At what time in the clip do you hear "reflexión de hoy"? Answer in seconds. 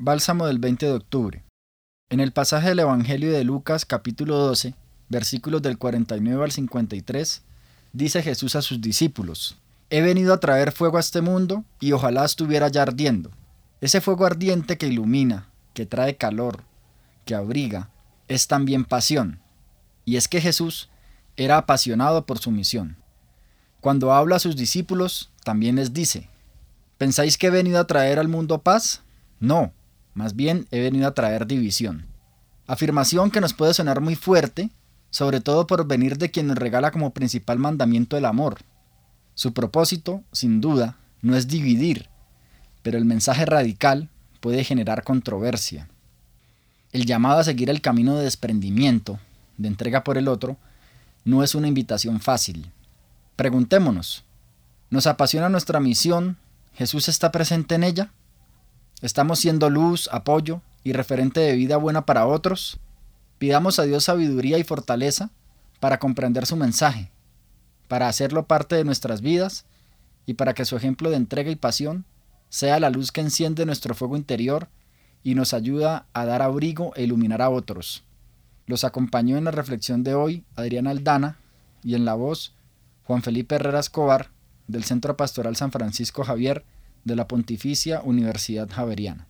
79.50-80.44